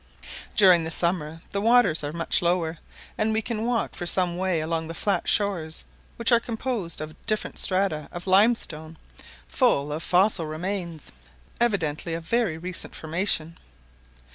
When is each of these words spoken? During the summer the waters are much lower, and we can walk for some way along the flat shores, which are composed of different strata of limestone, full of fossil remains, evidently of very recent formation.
During 0.55 0.83
the 0.83 0.89
summer 0.89 1.41
the 1.51 1.61
waters 1.61 2.03
are 2.03 2.11
much 2.11 2.41
lower, 2.41 2.79
and 3.19 3.31
we 3.31 3.41
can 3.43 3.67
walk 3.67 3.93
for 3.93 4.07
some 4.07 4.35
way 4.35 4.59
along 4.59 4.87
the 4.87 4.95
flat 4.95 5.27
shores, 5.27 5.83
which 6.15 6.31
are 6.31 6.39
composed 6.39 7.01
of 7.01 7.23
different 7.27 7.59
strata 7.59 8.09
of 8.11 8.25
limestone, 8.25 8.97
full 9.47 9.93
of 9.93 10.01
fossil 10.01 10.47
remains, 10.47 11.11
evidently 11.59 12.15
of 12.15 12.23
very 12.25 12.57
recent 12.57 12.95
formation. 12.95 13.59